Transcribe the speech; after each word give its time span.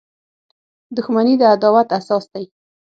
•دښمني 0.95 1.33
د 1.39 1.43
عداوت 1.53 1.87
اساس 1.97 2.23
دی. 2.33 2.45